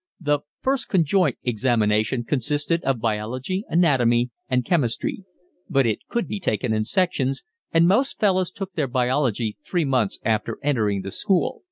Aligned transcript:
The 0.19 0.39
"first 0.63 0.89
conjoint" 0.89 1.37
examination 1.43 2.23
consisted 2.23 2.83
of 2.83 2.99
biology, 2.99 3.65
anatomy, 3.69 4.31
and 4.49 4.65
chemistry; 4.65 5.25
but 5.69 5.85
it 5.85 6.07
could 6.07 6.27
be 6.27 6.39
taken 6.39 6.73
in 6.73 6.85
sections, 6.85 7.43
and 7.71 7.87
most 7.87 8.19
fellows 8.19 8.49
took 8.49 8.73
their 8.73 8.87
biology 8.87 9.57
three 9.63 9.85
months 9.85 10.17
after 10.25 10.57
entering 10.63 11.03
the 11.03 11.11
school. 11.11 11.59